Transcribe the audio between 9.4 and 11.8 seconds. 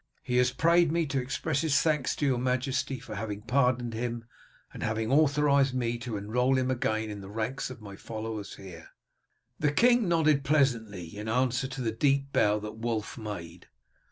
The king nodded pleasantly in answer